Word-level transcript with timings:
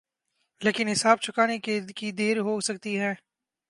لیکن 0.61 0.87
حساب 0.87 1.17
چکانے 1.21 1.57
کی 1.95 2.11
دیر 2.11 2.37
ہو 2.37 2.59
سکتی 2.59 2.99
ہے۔ 2.99 3.13